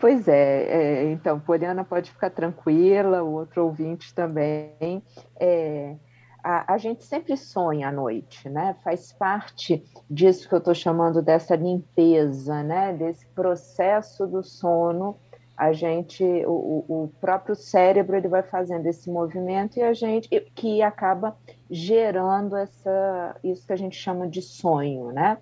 Pois 0.04 0.28
é, 0.28 0.64
é, 0.66 1.12
então, 1.14 1.40
Poliana 1.40 1.86
pode 1.86 2.12
ficar 2.12 2.30
tranquila, 2.30 3.24
o 3.24 3.36
outro 3.36 3.64
ouvinte 3.64 4.14
também. 4.14 5.02
É, 5.40 5.96
a, 6.44 6.74
a, 6.74 6.78
gente 6.78 7.06
sempre 7.06 7.38
sonha 7.38 7.88
à 7.88 7.92
noite, 7.94 8.50
né? 8.50 8.76
Faz 8.84 9.14
parte 9.14 9.82
disso 10.10 10.50
que 10.50 10.54
eu 10.54 10.58
estou 10.58 10.76
chamando 10.76 11.22
dessa 11.22 11.56
limpeza, 11.56 12.62
né? 12.64 12.92
Desse 12.92 13.26
processo 13.28 14.28
do 14.28 14.44
sono. 14.44 15.16
A 15.56 15.72
gente, 15.72 16.22
o, 16.46 16.84
o 17.06 17.12
próprio 17.22 17.56
cérebro, 17.56 18.18
ele 18.18 18.28
vai 18.28 18.44
fazendo 18.44 18.86
esse 18.88 19.10
movimento 19.10 19.80
e 19.80 19.84
a 19.84 19.94
gente 19.94 20.28
que 20.54 20.82
acaba 20.82 21.34
gerando 21.72 22.58
essa 22.58 23.38
isso 23.42 23.66
que 23.66 23.72
a 23.72 23.78
gente 23.78 23.96
chama 23.96 24.28
de 24.28 24.42
sonho, 24.42 25.14
né? 25.14 25.38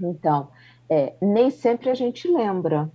Então, 0.00 0.48
é, 0.90 1.12
nem 1.22 1.48
sempre 1.48 1.90
a 1.90 1.94
gente 1.94 2.26
lembra, 2.26 2.90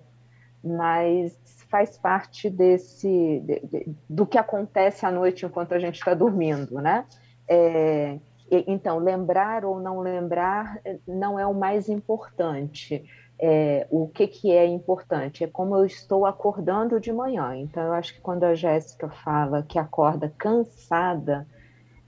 mas 0.64 1.38
faz 1.70 1.98
parte 1.98 2.50
desse 2.50 3.42
de, 3.46 3.60
de, 3.60 3.96
do 4.10 4.26
que 4.26 4.38
acontece 4.38 5.06
à 5.06 5.12
noite 5.12 5.46
enquanto 5.46 5.74
a 5.74 5.80
gente 5.80 5.96
está 5.96 6.14
dormindo, 6.14 6.82
né? 6.82 7.06
É, 7.48 8.18
então, 8.52 8.98
lembrar 8.98 9.64
ou 9.64 9.80
não 9.80 10.00
lembrar 10.00 10.80
eh, 10.84 10.98
não 11.08 11.40
é 11.40 11.46
o 11.46 11.54
mais 11.54 11.88
importante. 11.88 13.04
É, 13.42 13.88
o 13.90 14.08
que, 14.08 14.28
que 14.28 14.52
é 14.52 14.66
importante? 14.66 15.44
É 15.44 15.48
como 15.48 15.76
eu 15.76 15.86
estou 15.86 16.26
acordando 16.26 17.00
de 17.00 17.14
manhã. 17.14 17.56
Então, 17.56 17.84
eu 17.84 17.94
acho 17.94 18.14
que 18.16 18.22
quando 18.22 18.44
a 18.44 18.54
Jéssica 18.54 19.10
fala 19.10 19.64
que 19.64 19.80
acorda 19.80 20.34
cansada, 20.38 21.48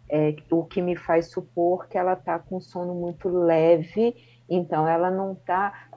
é, 0.10 0.36
o 0.52 0.66
que 0.66 0.82
me 0.82 0.96
faz 0.96 1.28
supor 1.30 1.88
que 1.88 1.98
ela 1.98 2.14
está 2.14 2.38
com 2.38 2.60
sono 2.60 2.94
muito 2.94 3.30
leve, 3.30 4.14
então 4.54 4.88
ela 4.88 5.10
não 5.10 5.32
está 5.32 5.88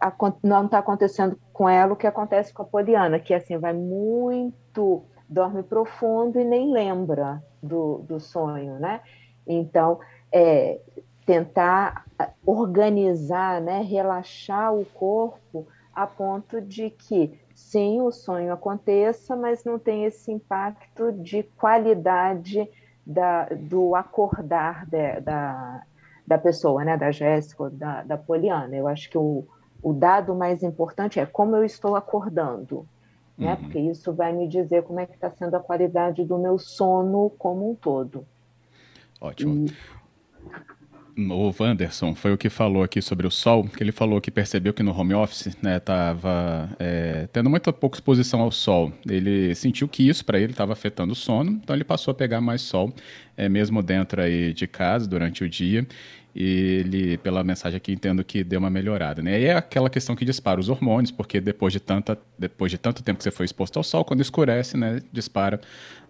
não 0.42 0.68
tá 0.68 0.78
acontecendo 0.78 1.37
com 1.52 1.68
ela 1.68 1.92
o 1.92 1.96
que 1.96 2.06
acontece 2.06 2.52
com 2.54 2.62
a 2.62 2.66
Poliana, 2.66 3.18
que 3.18 3.34
assim 3.34 3.58
vai 3.58 3.73
muito, 3.73 5.04
dorme 5.28 5.62
profundo 5.62 6.38
e 6.38 6.44
nem 6.44 6.73
lembra 6.73 7.42
do, 7.61 7.99
do 8.06 8.20
sonho, 8.20 8.78
né? 8.78 9.00
Então, 9.46 9.99
é, 10.32 10.80
tentar 11.26 12.04
organizar, 12.46 13.61
né, 13.61 13.80
relaxar 13.82 14.75
o 14.75 14.84
corpo 14.84 15.66
a 15.94 16.06
ponto 16.06 16.61
de 16.61 16.90
que, 16.90 17.38
sim, 17.54 18.00
o 18.00 18.11
sonho 18.11 18.52
aconteça, 18.52 19.34
mas 19.37 19.64
não 19.64 19.78
tem 19.78 20.04
esse 20.04 20.30
impacto 20.30 21.12
de 21.12 21.42
qualidade 21.42 22.68
da, 23.06 23.46
do 23.46 23.94
acordar 23.94 24.87
de, 24.87 25.20
da, 25.20 25.82
da 26.26 26.38
pessoa, 26.38 26.85
né, 26.85 26.97
da 26.97 27.11
Jéssica, 27.11 27.71
da, 27.71 28.02
da 28.02 28.16
Poliana. 28.16 28.75
Eu 28.75 28.88
acho 28.88 29.11
que 29.11 29.19
o, 29.19 29.45
o 29.83 29.93
dado 29.93 30.35
mais 30.35 30.62
importante 30.62 31.21
é 31.21 31.26
como 31.26 31.57
eu 31.57 31.64
estou 31.64 31.97
acordando, 31.97 32.87
né, 33.37 33.54
uhum. 33.54 33.57
porque 33.57 33.78
isso 33.78 34.12
vai 34.12 34.33
me 34.33 34.49
dizer 34.49 34.83
como 34.85 35.00
é 35.00 35.07
que 35.07 35.14
está 35.14 35.31
sendo 35.31 35.54
a 35.54 35.61
qualidade 35.61 36.25
do 36.25 36.38
meu 36.38 36.59
sono 36.59 37.31
como 37.38 37.71
um 37.71 37.75
todo. 37.75 38.26
Ótimo. 39.21 39.66
O 41.16 41.54
Wanderson 41.56 42.14
foi 42.14 42.33
o 42.33 42.38
que 42.38 42.50
falou 42.50 42.83
aqui 42.83 43.00
sobre 43.00 43.25
o 43.25 43.30
sol, 43.30 43.64
que 43.68 43.80
ele 43.80 43.92
falou 43.92 44.21
que 44.21 44.33
percebeu 44.33 44.75
que 44.75 44.83
no 44.83 44.92
home 44.92 45.14
office 45.14 45.56
né, 45.62 45.80
é, 46.78 47.28
tendo 47.33 47.49
muita 47.49 47.73
pouca 47.73 47.97
exposição 47.97 48.40
ao 48.40 48.50
sol. 48.50 48.92
Ele 49.09 49.54
sentiu 49.54 49.87
que 49.87 50.09
isso 50.09 50.25
para 50.25 50.40
ele 50.40 50.52
estava 50.52 50.73
afetando 50.73 51.12
o 51.12 51.16
sono, 51.16 51.52
então 51.52 51.75
ele 51.75 51.85
passou 51.85 52.11
a 52.11 52.14
pegar 52.14 52.40
mais 52.40 52.62
sol, 52.62 52.92
é, 53.37 53.49
mesmo 53.49 53.80
dentro 53.80 54.21
aí 54.21 54.52
de 54.52 54.66
casa 54.66 55.09
durante 55.09 55.44
o 55.44 55.49
dia 55.49 55.87
e 56.34 56.80
ele, 56.80 57.16
pela 57.18 57.44
mensagem 57.44 57.76
aqui, 57.76 57.92
entendo 57.92 58.24
que 58.24 58.42
deu 58.42 58.58
uma 58.58 58.68
melhorada, 58.68 59.22
né? 59.22 59.40
E 59.40 59.44
é 59.44 59.54
aquela 59.54 59.88
questão 59.88 60.16
que 60.16 60.24
dispara 60.24 60.58
os 60.58 60.68
hormônios, 60.68 61.12
porque 61.12 61.40
depois 61.40 61.72
de, 61.72 61.78
tanta, 61.78 62.18
depois 62.36 62.72
de 62.72 62.78
tanto 62.78 63.02
tempo 63.04 63.18
que 63.18 63.24
você 63.24 63.30
foi 63.30 63.44
exposto 63.46 63.76
ao 63.76 63.84
sol, 63.84 64.04
quando 64.04 64.20
escurece, 64.20 64.76
né, 64.76 65.00
dispara 65.12 65.60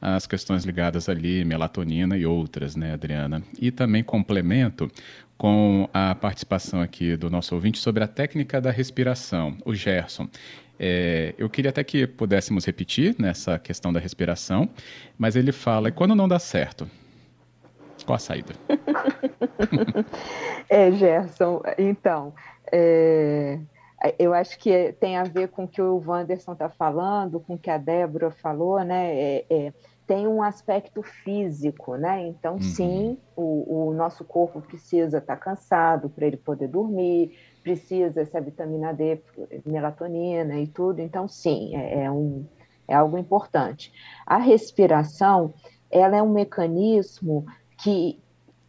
as 0.01 0.27
questões 0.27 0.65
ligadas 0.65 1.09
ali, 1.09 1.45
melatonina 1.45 2.17
e 2.17 2.25
outras, 2.25 2.75
né, 2.75 2.95
Adriana? 2.95 3.43
E 3.61 3.71
também 3.71 4.03
complemento 4.03 4.91
com 5.37 5.89
a 5.93 6.15
participação 6.15 6.81
aqui 6.81 7.17
do 7.17 7.29
nosso 7.29 7.55
ouvinte 7.55 7.79
sobre 7.79 8.03
a 8.03 8.09
técnica 8.09 8.61
da 8.61 8.71
respiração, 8.71 9.59
o 9.65 9.75
Gerson. 9.75 10.29
É, 10.79 11.35
eu 11.37 11.51
queria 11.51 11.69
até 11.69 11.85
que 11.85 12.07
pudéssemos 12.07 12.65
repetir 12.65 13.15
nessa 13.19 13.59
questão 13.59 13.93
da 13.93 14.01
respiração, 14.01 14.69
mas 15.19 15.37
ele 15.37 15.53
fala, 15.53 15.89
e 15.89 15.93
quando 15.93 16.15
não 16.15 16.27
dá 16.27 16.39
certo? 16.39 16.89
Qual 18.05 18.17
a 18.17 18.19
saída? 18.19 18.55
é, 20.69 20.93
Gerson, 20.93 21.63
então, 21.79 22.35
é, 22.71 23.59
eu 24.19 24.35
acho 24.35 24.59
que 24.59 24.93
tem 25.01 25.17
a 25.17 25.25
ver 25.25 25.49
com 25.49 25.65
o 25.65 25.69
que 25.69 25.81
o 25.81 26.03
Wanderson 26.07 26.53
está 26.53 26.69
falando, 26.69 27.41
com 27.41 27.55
o 27.55 27.59
que 27.59 27.71
a 27.71 27.79
Débora 27.79 28.31
falou, 28.31 28.83
né? 28.85 29.15
É, 29.15 29.47
é, 29.49 29.73
tem 30.07 30.27
um 30.27 30.43
aspecto 30.43 31.03
físico, 31.03 31.97
né? 31.97 32.27
Então, 32.27 32.55
uhum. 32.55 32.61
sim, 32.61 33.19
o, 33.35 33.89
o, 33.89 33.95
nosso 33.95 34.23
corpo 34.23 34.61
precisa 34.61 35.19
estar 35.19 35.37
tá 35.37 35.41
cansado 35.41 36.11
para 36.11 36.27
ele 36.27 36.37
poder 36.37 36.69
dormir, 36.69 37.39
precisa 37.63 38.21
essa 38.21 38.41
vitamina 38.41 38.93
D, 38.93 39.19
melatonina 39.65 40.59
e 40.59 40.67
tudo. 40.67 41.01
Então, 41.01 41.27
sim, 41.27 41.75
é, 41.75 42.05
é 42.05 42.11
um, 42.11 42.45
é 42.87 42.95
algo 42.95 43.17
importante. 43.17 43.93
A 44.27 44.37
respiração, 44.37 45.55
ela 45.91 46.17
é 46.17 46.23
um 46.23 46.33
mecanismo 46.33 47.47
que, 47.85 48.19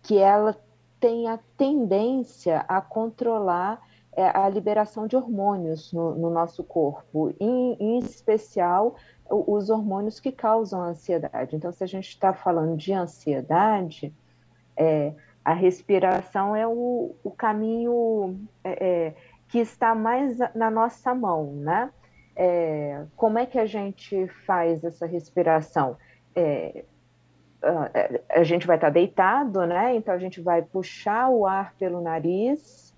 que 0.03 0.17
ela 0.17 0.53
tem 0.99 1.29
a 1.29 1.39
tendência 1.57 2.65
a 2.67 2.81
controlar 2.81 3.81
é, 4.11 4.27
a 4.27 4.49
liberação 4.49 5.07
de 5.07 5.15
hormônios 5.15 5.93
no, 5.93 6.15
no 6.15 6.29
nosso 6.29 6.65
corpo, 6.65 7.33
em, 7.39 7.77
em 7.79 7.97
especial 7.99 8.95
os 9.29 9.69
hormônios 9.69 10.19
que 10.19 10.33
causam 10.33 10.81
ansiedade. 10.81 11.55
Então, 11.55 11.71
se 11.71 11.81
a 11.81 11.87
gente 11.87 12.09
está 12.09 12.33
falando 12.33 12.75
de 12.75 12.91
ansiedade, 12.91 14.13
é, 14.75 15.13
a 15.43 15.53
respiração 15.53 16.53
é 16.53 16.67
o, 16.67 17.15
o 17.23 17.31
caminho 17.31 18.37
é, 18.63 18.85
é, 18.85 19.15
que 19.47 19.59
está 19.59 19.95
mais 19.95 20.37
na 20.53 20.69
nossa 20.69 21.15
mão, 21.15 21.53
né? 21.53 21.89
É, 22.35 23.05
como 23.15 23.39
é 23.39 23.45
que 23.45 23.57
a 23.57 23.65
gente 23.65 24.27
faz 24.45 24.83
essa 24.83 25.05
respiração? 25.05 25.95
É, 26.35 26.83
a, 27.61 28.39
a 28.39 28.43
gente 28.43 28.67
vai 28.67 28.77
estar 28.77 28.87
tá 28.87 28.93
deitado, 28.93 29.65
né? 29.65 29.95
Então 29.95 30.13
a 30.13 30.19
gente 30.19 30.41
vai 30.41 30.61
puxar 30.61 31.29
o 31.29 31.45
ar 31.45 31.73
pelo 31.79 32.01
nariz, 32.01 32.93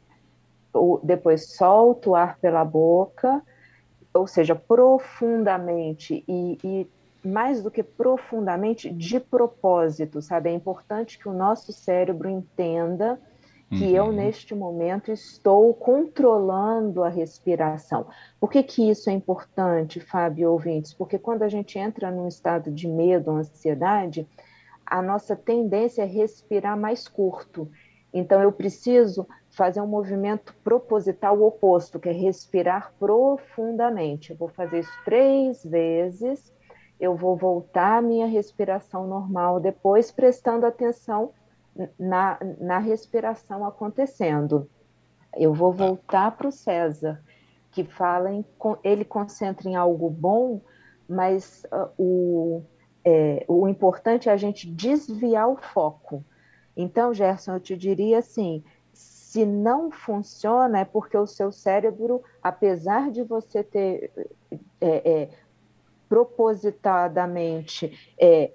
depois 1.04 1.56
solta 1.56 2.10
o 2.10 2.16
ar 2.16 2.38
pela 2.38 2.64
boca 2.64 3.42
ou 4.18 4.28
seja, 4.28 4.56
profundamente 4.56 6.24
e, 6.28 6.58
e, 6.64 6.88
mais 7.28 7.62
do 7.62 7.70
que 7.70 7.84
profundamente, 7.84 8.90
de 8.90 9.20
propósito, 9.20 10.22
sabe? 10.22 10.50
É 10.50 10.54
importante 10.54 11.18
que 11.18 11.30
o 11.30 11.34
nosso 11.34 11.72
cérebro 11.72 12.30
entenda 12.30 13.20
que 13.70 13.84
uhum. 13.84 13.96
eu, 13.96 14.12
neste 14.12 14.56
momento, 14.56 15.12
estou 15.12 15.74
controlando 15.74 17.04
a 17.04 17.10
respiração. 17.10 18.08
Por 18.40 18.50
que, 18.50 18.64
que 18.64 18.90
isso 18.90 19.10
é 19.10 19.14
importante, 19.14 20.00
Fábio 20.00 20.52
ouvintes? 20.52 20.94
Porque 20.94 21.20
quando 21.20 21.44
a 21.44 21.50
gente 21.50 21.78
entra 21.78 22.10
num 22.10 22.28
estado 22.28 22.72
de 22.72 22.88
medo, 22.88 23.32
ansiedade, 23.32 24.28
a 24.86 25.02
nossa 25.02 25.36
tendência 25.36 26.04
é 26.04 26.06
respirar 26.06 26.78
mais 26.78 27.10
curto. 27.10 27.70
Então, 28.14 28.42
eu 28.42 28.54
preciso 28.54 29.28
fazer 29.50 29.82
um 29.82 29.88
movimento 29.88 30.56
proposital 30.64 31.42
oposto, 31.42 32.00
que 32.00 32.08
é 32.08 32.14
respirar 32.14 32.94
profundamente. 32.98 34.32
Eu 34.32 34.38
vou 34.38 34.48
fazer 34.48 34.80
isso 34.80 35.00
três 35.04 35.62
vezes, 35.64 36.54
eu 37.00 37.16
vou 37.16 37.36
voltar 37.36 37.98
à 37.98 38.02
minha 38.02 38.28
respiração 38.28 39.06
normal, 39.08 39.60
depois 39.60 40.10
prestando 40.10 40.66
atenção 40.66 41.32
na, 42.00 42.40
na 42.60 42.80
respiração 42.80 43.66
acontecendo. 43.66 44.70
Eu 45.36 45.54
vou 45.54 45.72
voltar 45.72 46.32
para 46.32 46.48
o 46.48 46.52
César, 46.52 47.24
que 47.72 47.84
fala 47.84 48.32
em 48.32 48.44
ele 48.84 49.06
concentra 49.06 49.70
em 49.70 49.76
algo 49.76 50.10
bom, 50.10 50.62
mas 51.08 51.64
uh, 51.72 51.90
o, 51.98 52.64
é, 53.06 53.46
o 53.48 53.68
importante 53.68 54.30
é 54.30 54.32
a 54.32 54.38
gente 54.38 54.70
desviar 54.70 55.48
o 55.48 55.58
foco. 55.58 56.24
Então, 56.76 57.14
Gerson, 57.14 57.54
eu 57.54 57.60
te 57.60 57.78
diria 57.78 58.20
assim: 58.20 58.64
se 58.94 59.46
não 59.46 59.92
funciona, 59.92 60.80
é 60.80 60.86
porque 60.86 61.18
o 61.18 61.28
seu 61.28 61.52
cérebro, 61.52 62.24
apesar 62.42 63.12
de 63.12 63.24
você 63.24 63.64
ter 63.64 64.12
é, 64.82 65.12
é, 65.12 65.30
propositadamente 66.10 68.14
é, 68.20 68.52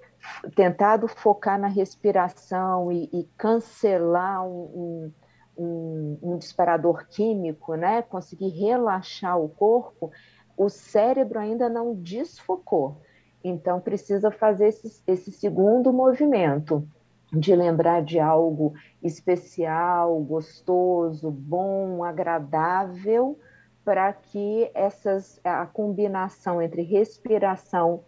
tentado 0.55 1.07
focar 1.07 1.59
na 1.59 1.67
respiração 1.67 2.91
e, 2.91 3.09
e 3.11 3.23
cancelar 3.37 4.45
um, 4.45 5.11
um, 5.57 6.17
um, 6.21 6.37
disparador 6.37 7.05
químico, 7.07 7.75
né? 7.75 8.01
conseguir 8.01 8.49
relaxar 8.49 9.39
o 9.39 9.49
corpo, 9.49 10.11
o 10.57 10.69
cérebro 10.69 11.39
ainda 11.39 11.69
não 11.69 11.93
desfocou. 11.93 13.01
Então, 13.43 13.79
precisa 13.79 14.31
fazer 14.31 14.67
esse, 14.67 15.03
esse 15.05 15.31
segundo 15.31 15.91
movimento 15.91 16.87
de 17.31 17.55
lembrar 17.55 18.01
de 18.03 18.19
algo 18.19 18.73
especial, 19.01 20.19
gostoso, 20.19 21.31
bom, 21.31 22.03
agradável, 22.03 23.37
para 23.83 24.13
que 24.13 24.71
essas 24.73 25.41
a 25.43 25.65
combinação 25.65 26.61
entre 26.61 26.83
respiração 26.83 28.03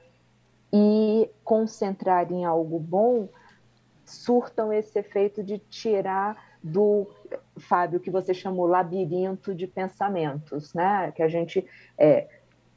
e 0.77 1.31
concentrar 1.41 2.29
em 2.33 2.43
algo 2.43 2.77
bom 2.77 3.29
surtam 4.03 4.73
esse 4.73 4.99
efeito 4.99 5.41
de 5.41 5.57
tirar 5.57 6.35
do 6.61 7.09
Fábio 7.57 8.01
que 8.01 8.11
você 8.11 8.33
chamou 8.33 8.67
labirinto 8.67 9.55
de 9.55 9.67
pensamentos, 9.67 10.73
né? 10.73 11.13
Que 11.13 11.23
a 11.23 11.29
gente 11.29 11.65
é, 11.97 12.27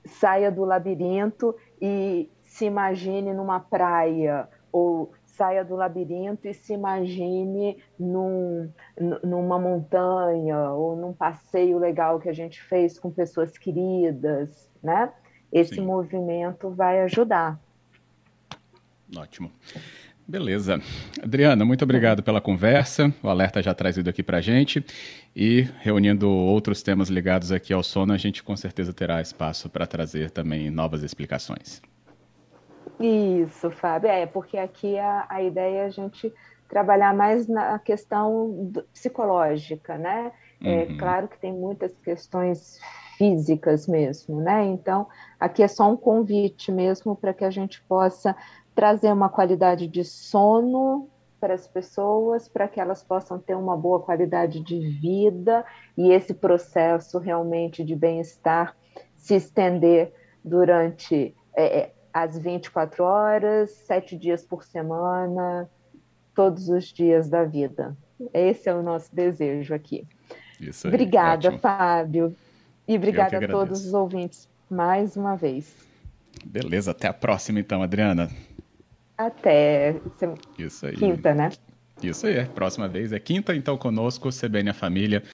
saia 0.04 0.48
do 0.48 0.64
labirinto 0.64 1.56
e 1.82 2.30
se 2.44 2.66
imagine 2.66 3.34
numa 3.34 3.58
praia 3.58 4.48
ou 4.70 5.12
saia 5.24 5.64
do 5.64 5.74
labirinto 5.74 6.46
e 6.46 6.54
se 6.54 6.74
imagine 6.74 7.82
num, 7.98 8.70
numa 9.24 9.58
montanha 9.58 10.70
ou 10.70 10.94
num 10.94 11.12
passeio 11.12 11.78
legal 11.78 12.20
que 12.20 12.28
a 12.28 12.32
gente 12.32 12.62
fez 12.62 12.96
com 12.96 13.11
pessoas 13.11 13.58
queridas, 13.58 14.70
né? 14.80 15.12
Esse 15.50 15.76
Sim. 15.76 15.87
movimento 15.87 16.70
vai 16.70 17.00
ajudar. 17.00 17.58
Ótimo. 19.16 19.51
Beleza. 20.27 20.79
Adriana, 21.23 21.64
muito 21.64 21.83
obrigado 21.83 22.23
pela 22.23 22.38
conversa, 22.38 23.11
o 23.23 23.31
alerta 23.31 23.62
já 23.62 23.73
trazido 23.73 24.11
aqui 24.11 24.23
para 24.23 24.37
a 24.37 24.40
gente. 24.42 24.85
E 25.35 25.66
reunindo 25.81 26.29
outros 26.29 26.83
temas 26.83 27.09
ligados 27.09 27.51
aqui 27.51 27.73
ao 27.73 27.83
sono, 27.83 28.12
a 28.12 28.18
gente 28.18 28.42
com 28.42 28.55
certeza 28.55 28.92
terá 28.92 29.23
espaço 29.23 29.71
para 29.71 29.87
trazer 29.87 30.31
também 30.31 30.68
novas 30.71 31.03
explicações. 31.03 31.81
Isso, 33.01 33.71
Fábio, 33.71 34.11
é, 34.11 34.27
porque 34.27 34.59
aqui 34.59 34.99
a, 34.99 35.27
a 35.31 35.42
ideia 35.42 35.79
é 35.79 35.85
a 35.87 35.90
gente 35.90 36.31
trabalhar 36.68 37.14
mais 37.14 37.49
na 37.49 37.79
questão 37.79 38.71
psicológica, 38.92 39.97
né? 39.97 40.31
É 40.62 40.83
uhum. 40.83 40.99
claro 40.99 41.29
que 41.29 41.38
tem 41.38 41.53
muitas 41.53 41.97
questões 42.05 42.79
físicas 43.16 43.87
mesmo, 43.87 44.40
né? 44.40 44.64
Então, 44.66 45.07
aqui 45.40 45.62
é 45.62 45.68
só 45.68 45.90
um 45.90 45.97
convite 45.97 46.71
mesmo 46.71 47.16
para 47.16 47.33
que 47.33 47.44
a 47.44 47.51
gente 47.51 47.81
possa 47.83 48.37
trazer 48.79 49.12
uma 49.12 49.29
qualidade 49.29 49.88
de 49.88 50.05
sono 50.05 51.09
para 51.41 51.53
as 51.53 51.67
pessoas, 51.67 52.47
para 52.47 52.69
que 52.69 52.81
elas 52.81 53.03
possam 53.03 53.37
ter 53.37 53.57
uma 53.57 53.77
boa 53.77 53.99
qualidade 53.99 54.61
de 54.61 54.79
vida 54.79 55.64
e 55.97 56.12
esse 56.12 56.33
processo 56.33 57.19
realmente 57.19 57.83
de 57.83 57.97
bem-estar 57.97 58.77
se 59.17 59.35
estender 59.35 60.12
durante 60.45 61.35
é, 61.57 61.79
é 61.81 61.93
às 62.14 62.38
24 62.38 63.03
horas, 63.03 63.73
sete 63.73 64.17
dias 64.17 64.45
por 64.45 64.62
semana, 64.62 65.69
todos 66.33 66.69
os 66.69 66.85
dias 66.85 67.29
da 67.29 67.43
vida. 67.43 67.97
Esse 68.33 68.69
é 68.69 68.75
o 68.77 68.81
nosso 68.81 69.12
desejo 69.12 69.75
aqui. 69.75 70.07
Isso 70.61 70.87
aí, 70.87 70.95
obrigada, 70.95 71.49
ótimo. 71.49 71.59
Fábio. 71.59 72.37
E 72.87 72.95
obrigada 72.95 73.45
a 73.45 73.49
todos 73.49 73.87
os 73.87 73.93
ouvintes 73.93 74.49
mais 74.71 75.17
uma 75.17 75.35
vez. 75.35 75.75
Beleza, 76.45 76.93
até 76.93 77.09
a 77.09 77.12
próxima 77.12 77.59
então, 77.59 77.83
Adriana. 77.83 78.31
Até 79.18 79.96
Isso 80.57 80.87
aí. 80.87 80.94
quinta, 80.94 81.35
né? 81.35 81.50
Isso 82.00 82.28
aí, 82.28 82.44
próxima 82.44 82.87
vez 82.87 83.12
é 83.12 83.18
quinta, 83.18 83.54
então 83.57 83.76
conosco, 83.76 84.28
CBN 84.31 84.70
a 84.70 84.74
Família. 84.74 85.22